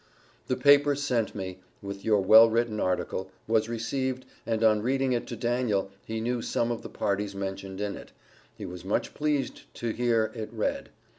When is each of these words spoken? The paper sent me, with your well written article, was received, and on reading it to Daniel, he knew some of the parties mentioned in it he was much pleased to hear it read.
The 0.47 0.55
paper 0.57 0.95
sent 0.95 1.35
me, 1.35 1.59
with 1.79 2.03
your 2.03 2.21
well 2.21 2.49
written 2.49 2.79
article, 2.79 3.29
was 3.47 3.69
received, 3.69 4.25
and 4.47 4.63
on 4.63 4.81
reading 4.81 5.13
it 5.13 5.27
to 5.27 5.35
Daniel, 5.35 5.91
he 6.07 6.19
knew 6.19 6.41
some 6.41 6.71
of 6.71 6.81
the 6.81 6.89
parties 6.89 7.35
mentioned 7.35 7.79
in 7.79 7.95
it 7.95 8.11
he 8.57 8.65
was 8.65 8.83
much 8.83 9.13
pleased 9.13 9.71
to 9.75 9.89
hear 9.91 10.31
it 10.33 10.49
read. 10.51 10.89